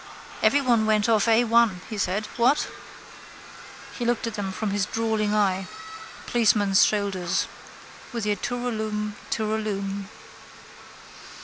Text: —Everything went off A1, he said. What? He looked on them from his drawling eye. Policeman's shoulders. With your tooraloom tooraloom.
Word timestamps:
—Everything 0.41 0.87
went 0.87 1.07
off 1.07 1.27
A1, 1.27 1.81
he 1.87 1.95
said. 1.95 2.25
What? 2.35 2.67
He 3.99 4.03
looked 4.03 4.25
on 4.25 4.33
them 4.33 4.51
from 4.51 4.71
his 4.71 4.87
drawling 4.87 5.31
eye. 5.35 5.67
Policeman's 6.25 6.83
shoulders. 6.83 7.45
With 8.11 8.25
your 8.25 8.37
tooraloom 8.37 9.13
tooraloom. 9.29 10.07